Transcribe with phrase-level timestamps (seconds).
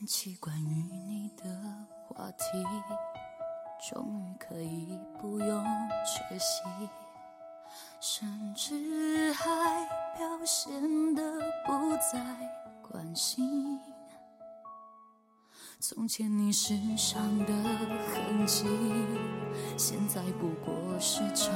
[0.00, 1.44] 谈起关于你的
[2.08, 2.44] 话题，
[3.90, 5.64] 终于可以不用
[6.06, 6.62] 缺席，
[8.00, 9.44] 甚至还
[10.16, 11.22] 表现得
[11.66, 12.18] 不再
[12.80, 13.78] 关心。
[15.78, 18.64] 从前你身上的痕迹，
[19.76, 21.52] 现在不过是场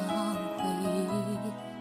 [0.59, 1.74] 回忆。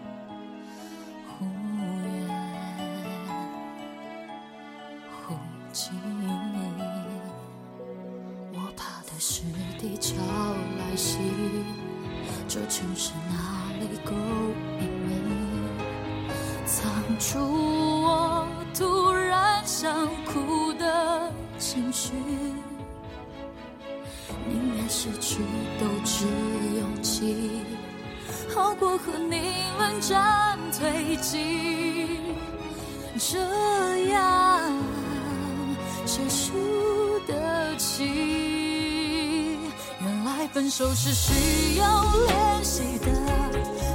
[30.08, 32.18] 战推进。
[33.18, 33.38] 这
[34.08, 34.60] 样
[36.04, 36.52] 谁输
[37.26, 38.04] 得起？
[40.00, 43.06] 原来分手是需要练习的，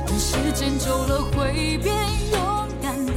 [0.08, 1.96] 等时间久了会变
[2.32, 3.14] 勇敢的。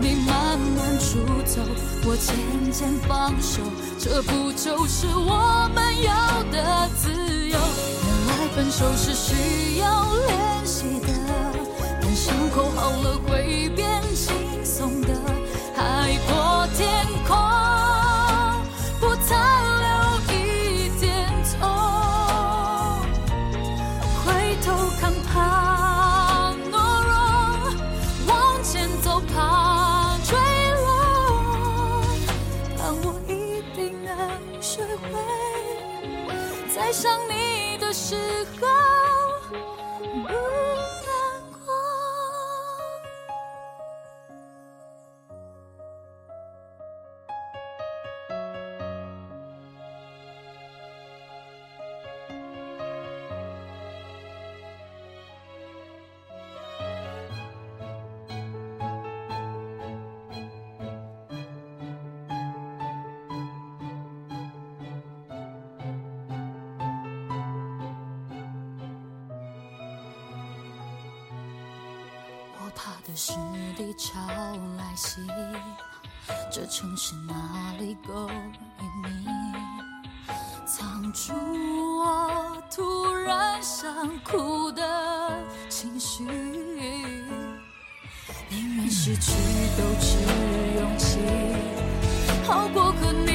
[0.00, 1.62] 你慢慢出走，
[2.04, 2.36] 我渐
[2.70, 3.62] 渐放手，
[3.98, 7.10] 这不就是我们要的自
[7.48, 7.56] 由？
[8.04, 11.03] 原来分手是需要练习的，
[12.24, 15.08] 伤口好了会变轻松的。
[15.76, 17.36] 海阔天空，
[18.98, 19.28] 不残
[19.84, 19.88] 留
[20.32, 21.28] 一点
[21.60, 21.60] 痛。
[24.24, 24.66] 回头
[24.98, 27.12] 看怕懦弱，
[28.26, 28.32] 往
[28.64, 30.34] 前走怕坠
[30.86, 30.88] 落。
[32.78, 34.10] 但我一定能
[34.62, 35.12] 学会，
[36.74, 38.16] 在想你的时
[38.58, 38.66] 候
[73.06, 73.32] 的是
[73.76, 74.18] 地潮
[74.78, 75.20] 来袭，
[76.50, 78.28] 这城市哪里够
[78.80, 79.26] 隐秘，
[80.66, 81.34] 藏住
[82.00, 85.38] 我突然想哭的
[85.68, 86.24] 情绪。
[88.48, 89.32] 宁愿失去
[89.76, 90.16] 斗志
[90.78, 91.18] 勇气，
[92.46, 93.33] 好过和你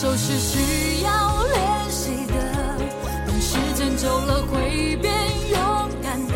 [0.00, 2.32] 手是需要练习的，
[3.26, 5.12] 等时间久了会变
[5.50, 6.34] 勇敢的。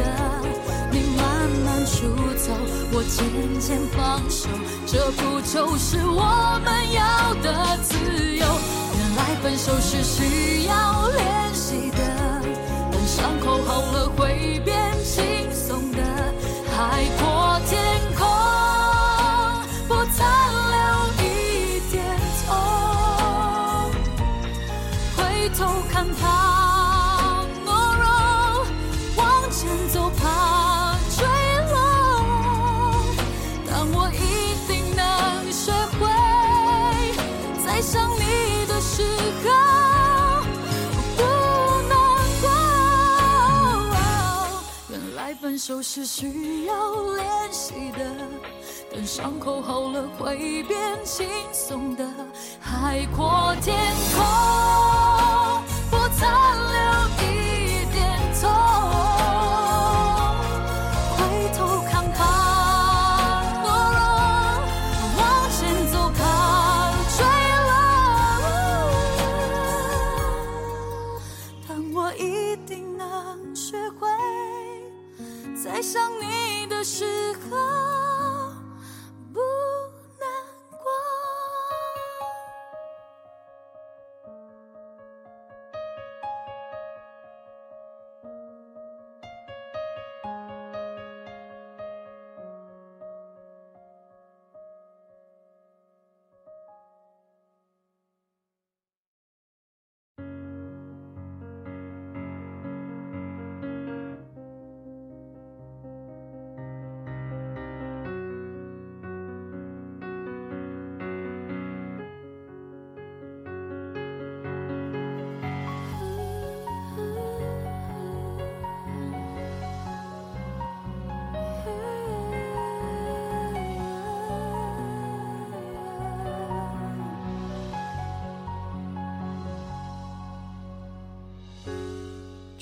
[0.93, 2.05] 你慢慢出
[2.37, 2.53] 走，
[2.93, 3.25] 我渐
[3.59, 4.51] 渐放手，
[4.87, 7.79] 这不就是我们要的
[45.67, 46.75] 手是需要
[47.15, 48.05] 练习的，
[48.93, 52.05] 等伤口好了会变轻松的。
[52.61, 53.75] 海阔天
[54.15, 54.23] 空，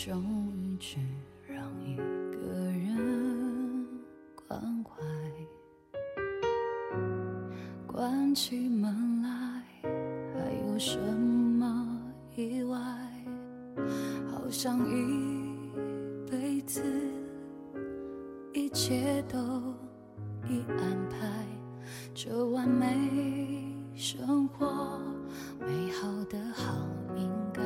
[0.05, 0.21] 终
[0.57, 0.97] 于只
[1.47, 2.03] 让一个
[2.73, 3.87] 人
[4.35, 5.01] 关怀，
[7.87, 9.63] 关起门来
[10.35, 12.03] 还有什么
[12.35, 12.81] 意外？
[14.29, 15.71] 好像一
[16.29, 16.83] 辈子
[18.55, 19.39] 一切都
[20.49, 21.47] 已安排，
[22.13, 25.01] 这完美生活
[25.61, 27.63] 美好的好应该。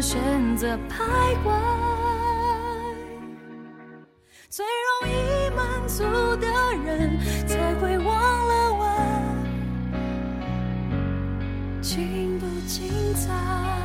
[0.00, 1.52] 选择徘徊。
[4.48, 4.64] 最
[5.02, 6.02] 容易满足
[6.36, 6.46] 的
[6.84, 8.86] 人，才会忘了问。
[11.82, 13.77] 精不精彩？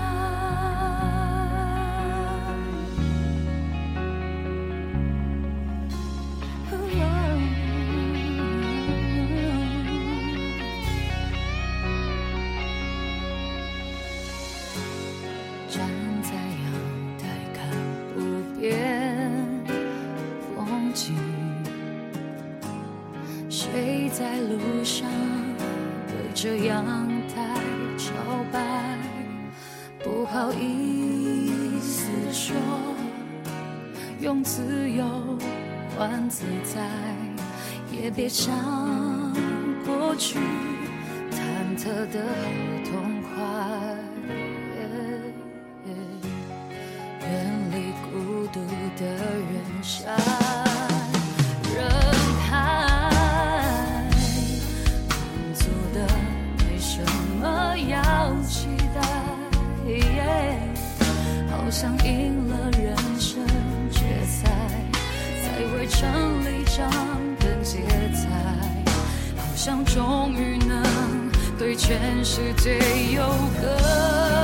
[34.43, 35.05] 自由
[35.97, 36.81] 换自在，
[37.89, 38.53] 也别想
[39.85, 40.37] 过去，
[41.31, 42.91] 忐忑的好痛
[43.23, 43.31] 快。
[47.21, 47.31] 远
[47.71, 48.59] 离孤独
[48.97, 50.13] 的人山
[51.73, 51.89] 人
[52.41, 52.51] 海，
[55.09, 55.63] 满足
[55.93, 55.97] 的
[56.57, 57.01] 没什
[57.39, 59.01] 么要期待，
[61.49, 62.32] 好像一。
[71.93, 72.79] 全世界
[73.11, 73.21] 有
[73.61, 74.42] 个。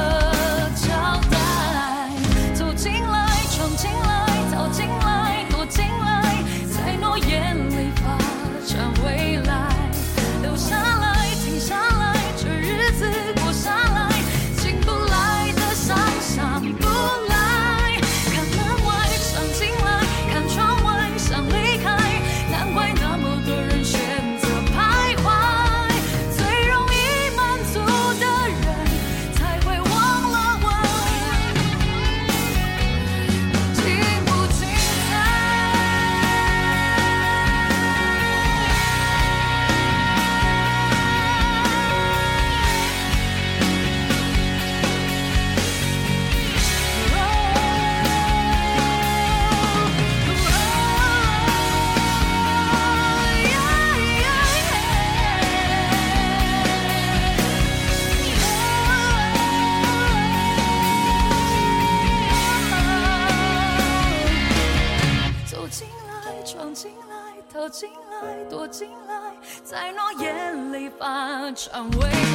[71.59, 72.28] much I'm waiting.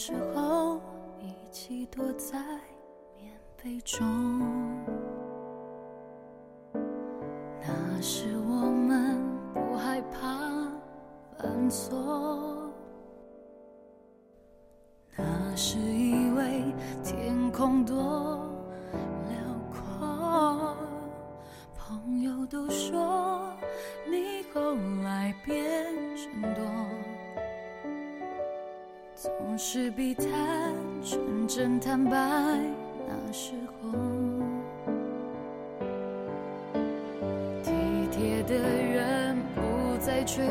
[0.00, 0.80] 时候
[1.18, 2.38] 一起躲在
[3.16, 4.97] 棉被中。
[40.28, 40.44] 追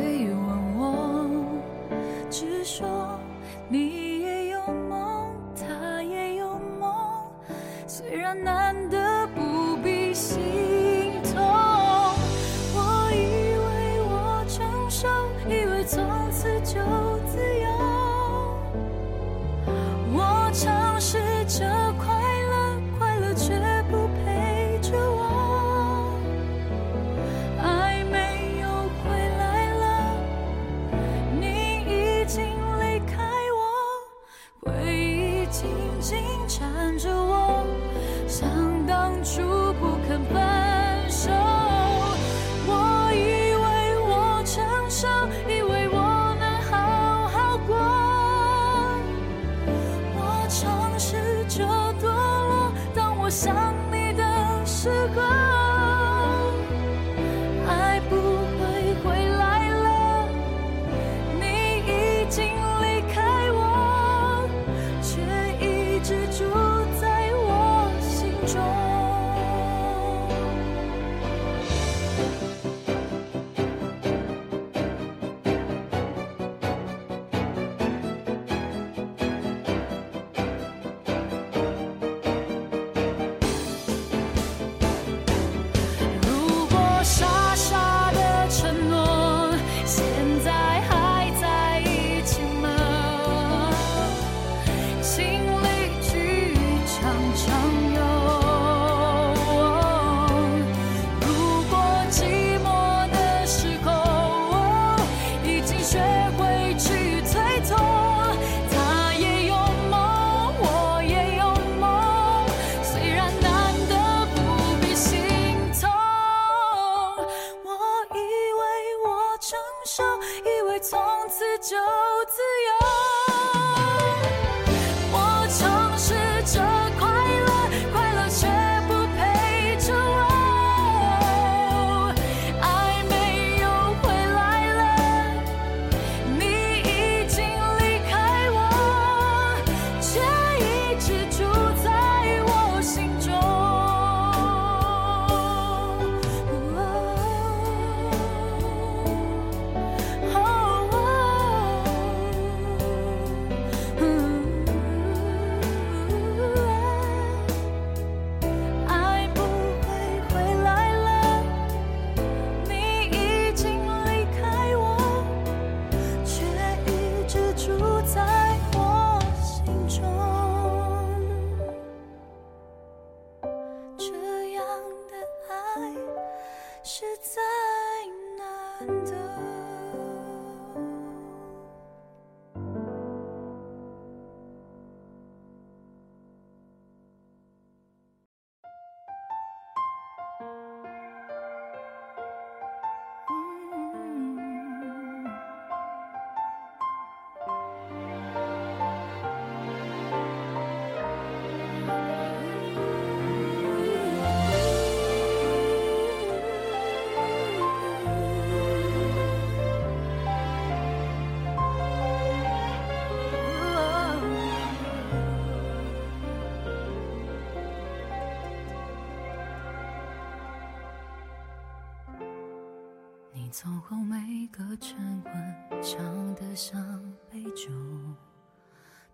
[223.60, 226.80] 走后每个晨昏，唱得像
[227.28, 227.72] 杯酒，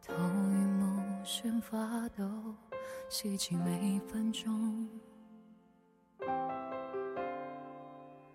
[0.06, 2.54] 头晕目眩发抖，
[3.08, 4.86] 吸气每分钟。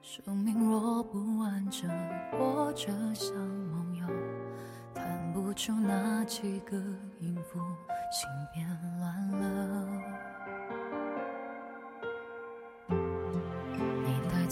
[0.00, 1.90] 生命若不完整，
[2.32, 4.06] 活着像梦游，
[4.94, 6.78] 弹不出那几个
[7.20, 7.60] 音符，
[8.10, 8.66] 心变
[8.98, 9.87] 乱了。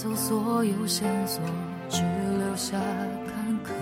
[0.07, 1.43] 走所有线索，
[1.89, 2.01] 只
[2.39, 2.79] 留下
[3.27, 3.73] 坎坷。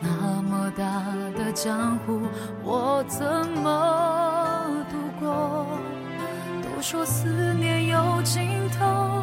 [0.00, 1.04] 那么大
[1.36, 2.22] 的江湖，
[2.62, 3.26] 我怎
[3.62, 5.66] 么度过？
[6.62, 9.22] 都说思念有尽头，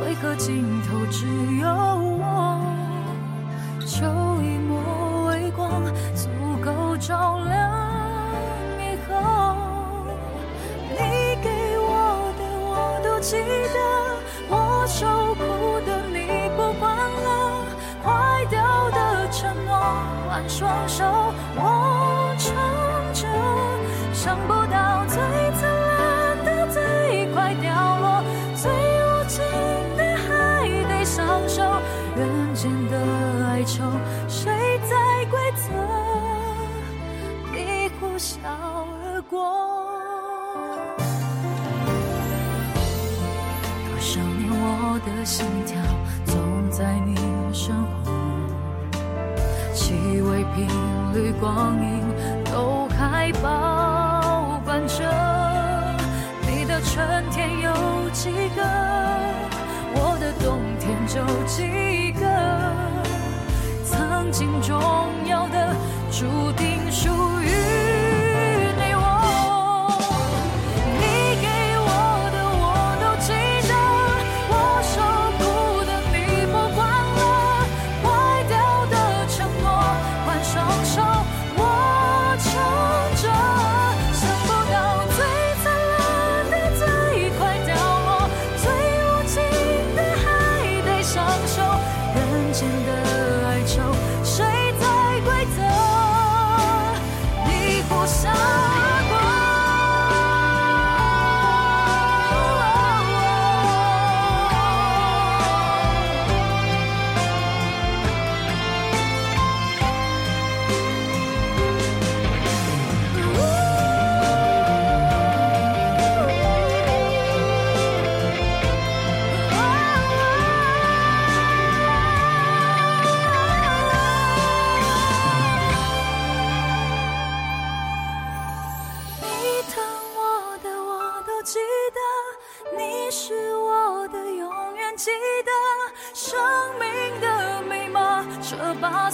[0.00, 1.24] 为何尽头只
[1.60, 1.68] 有
[20.48, 21.04] 双手
[21.56, 22.54] 我撑
[23.14, 23.26] 着，
[24.12, 25.16] 想不到最
[25.58, 28.22] 灿烂的最快掉落，
[28.54, 29.42] 最无情
[29.96, 30.28] 的还
[30.88, 31.62] 得相守，
[32.16, 32.96] 人间的
[33.48, 33.82] 哀愁
[34.28, 34.52] 谁
[34.88, 35.72] 在规则
[37.52, 38.36] 你呼啸
[39.04, 39.38] 而过？
[43.88, 45.46] 多少年我的心
[51.42, 51.91] 光阴。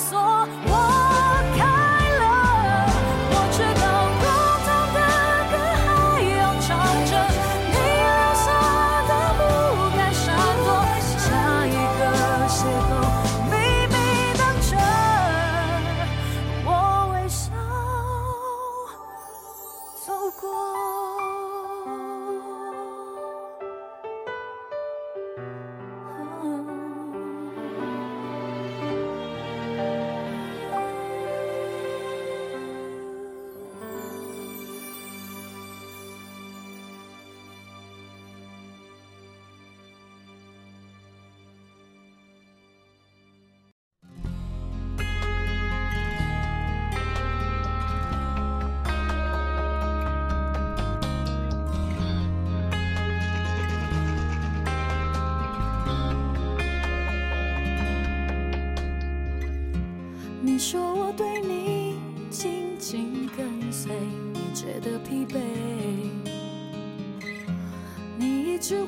[0.09, 0.19] 锁
[0.65, 0.73] 我
[1.59, 1.78] 看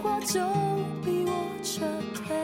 [0.03, 0.41] 话就
[1.05, 1.33] 逼我
[1.63, 1.85] 撤
[2.15, 2.37] 退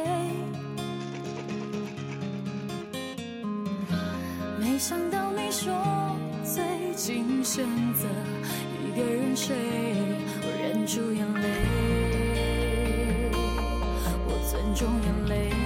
[4.59, 5.73] 没想到你说
[6.45, 7.65] 最近选
[7.95, 8.07] 择
[8.85, 9.57] 一个人睡
[10.43, 11.77] 我忍住眼泪
[14.29, 15.66] 我尊重眼泪。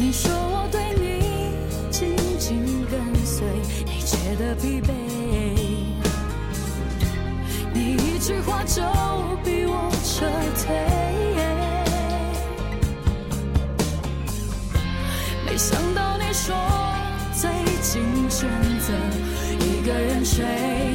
[0.00, 1.52] 你说我对你
[1.90, 3.46] 紧紧跟随
[3.84, 4.94] 你觉得疲惫
[7.74, 8.80] 你一句话就
[9.44, 10.24] 逼我撤
[10.64, 10.74] 退。
[15.44, 16.56] 没想到你说
[17.34, 17.50] 最
[17.82, 18.48] 近选
[18.80, 18.94] 择
[19.60, 20.89] 一个人睡。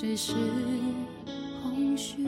[0.00, 0.32] 只是
[1.62, 2.26] 空虚。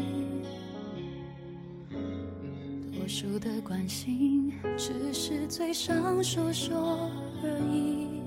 [2.92, 7.10] 多数的关心，只是嘴上说说
[7.42, 8.20] 而已。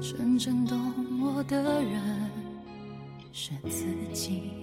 [0.00, 0.76] 真正懂
[1.20, 2.02] 我的人
[3.30, 4.54] 是自己，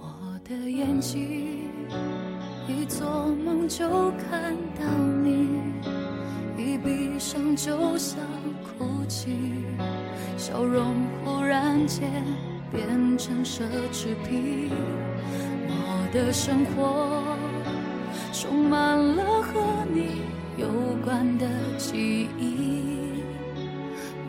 [0.00, 1.60] 我的眼睛。
[2.66, 4.84] 一做梦就看到
[5.22, 5.60] 你，
[6.58, 8.18] 一闭上就想
[8.76, 9.36] 哭泣，
[10.38, 12.08] 笑容忽然间
[12.70, 14.70] 变成奢侈品。
[15.66, 17.36] 我的生活
[18.32, 19.60] 充满了和
[19.92, 20.22] 你
[20.56, 20.68] 有
[21.04, 21.46] 关的
[21.76, 23.20] 记忆，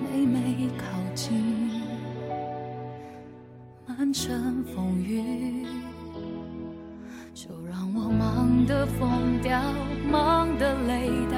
[0.01, 1.69] 每每靠近，
[3.85, 5.67] 满城风雨。
[8.65, 9.59] 的疯掉，
[10.11, 11.37] 忙的累到，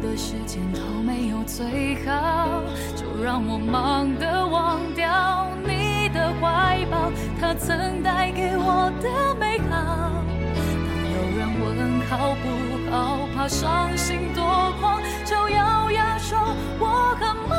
[0.00, 2.62] 的时间都没有最好。
[2.96, 10.10] 就让我忙的忘掉你的怀抱，他曾带给我的美好。
[10.54, 14.44] 当有人问好不好，怕伤心多
[14.80, 16.38] 狂，就咬牙说
[16.78, 17.58] 我很忙。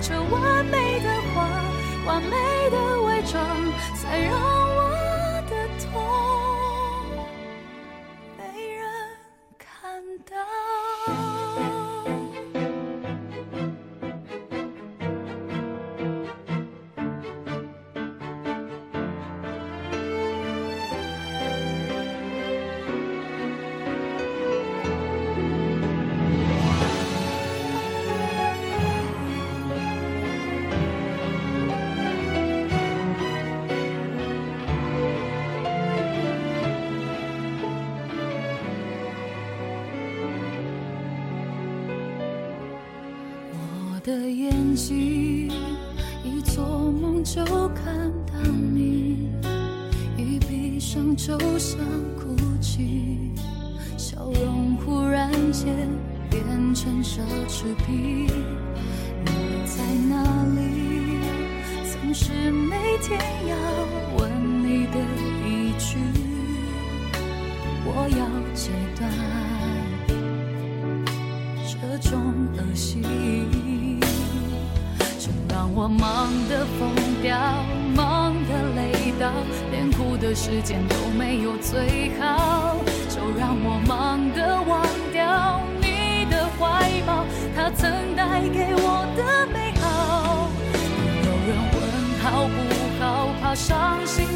[0.00, 1.48] 这完美的谎，
[2.06, 2.36] 完美
[2.70, 3.40] 的伪装，
[3.94, 4.90] 才让我。
[5.50, 5.90] 的痛
[44.10, 45.48] 的眼睛
[46.24, 49.30] 一做梦就看到你
[50.16, 51.78] 一闭上就想
[52.16, 53.30] 哭泣
[53.96, 55.88] 笑容忽然间
[56.28, 56.42] 变
[56.74, 58.49] 成奢侈品。
[79.80, 82.76] 连哭的时间都没有最好
[83.08, 87.24] 就让我忙的忘掉你的怀抱
[87.56, 90.50] 它曾带给我的美好
[91.24, 91.80] 有人问
[92.20, 94.29] 好不好怕伤心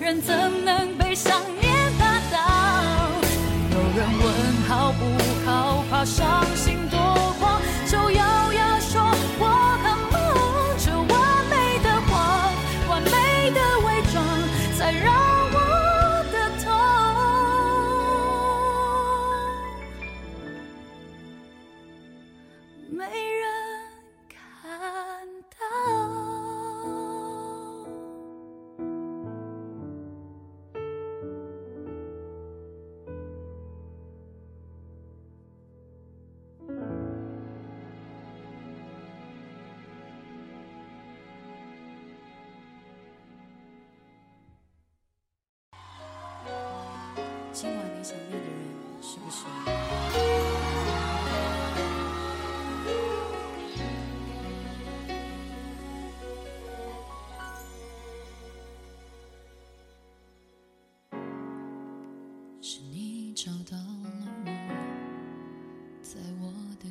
[0.00, 3.08] 人怎能被想念打倒？
[3.70, 4.26] 有人问
[4.68, 5.04] 好不
[5.44, 6.83] 好怕伤心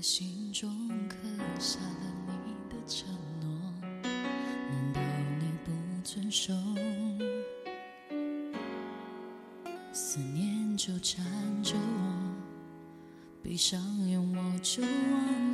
[0.04, 0.70] 心中
[1.08, 1.16] 刻
[1.58, 3.08] 下了你的承
[3.40, 3.74] 诺
[4.70, 5.00] 难道
[5.40, 5.72] 你不
[6.04, 6.54] 遵守？
[9.94, 11.24] 思念纠缠
[11.64, 12.34] 着我
[13.42, 15.53] 闭上眼我就忘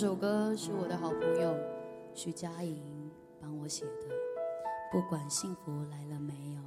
[0.00, 1.54] 这首歌是我的好朋友
[2.14, 4.08] 徐佳莹帮我写的，
[4.90, 6.62] 不管幸福来了没有。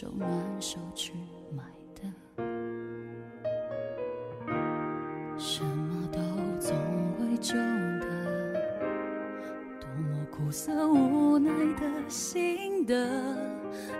[0.00, 1.12] 手挽手去
[1.54, 1.62] 买
[1.94, 2.42] 的，
[5.36, 6.18] 什么都
[6.58, 6.74] 从
[7.20, 8.06] 未旧的，
[9.78, 13.10] 多么苦涩无奈的心得，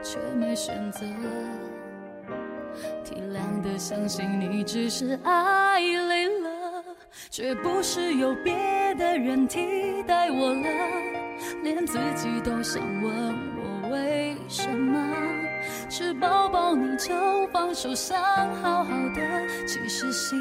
[0.03, 1.01] 却没选择，
[3.05, 6.83] 体谅的相信你只是爱累了，
[7.29, 10.67] 却不是有别的人替代我了，
[11.63, 13.50] 连自己都想问。
[17.53, 18.19] 放手，想
[18.63, 19.21] 好好的，
[19.67, 20.39] 其实心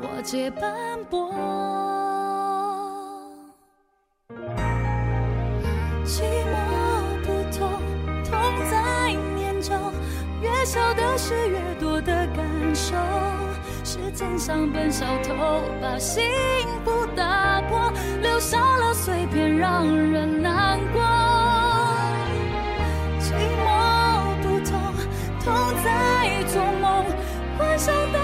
[0.00, 0.72] 我皆斑
[1.08, 1.32] 驳。
[6.04, 6.54] 寂寞
[7.24, 7.70] 不痛，
[8.24, 8.30] 痛
[8.70, 9.74] 在念旧，
[10.42, 12.26] 越小的事越多的。
[12.36, 12.94] 感受，
[13.84, 15.34] 时间像本小偷，
[15.80, 16.22] 把幸
[16.84, 21.09] 福打破，留下了碎片，让人难过。
[27.80, 28.19] 幻想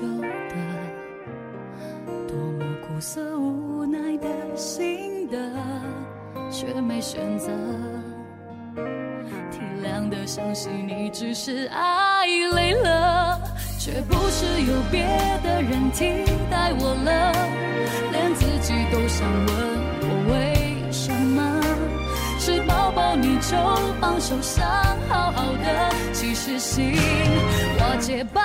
[0.00, 0.54] 旧的
[2.28, 5.36] 多么苦涩无奈的心得
[6.52, 7.48] 却没选择
[9.50, 13.40] 体谅的相信你只是爱累了
[13.80, 15.02] 却不是有别
[15.42, 17.32] 的人替代我了。
[18.12, 19.48] 连自己都想问
[20.02, 21.60] 我为什么？
[22.38, 23.56] 是抱抱你就
[24.00, 24.64] 放手想
[25.08, 26.94] 好好的其实心
[27.80, 28.40] 瓦解吧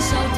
[0.00, 0.33] 小偷。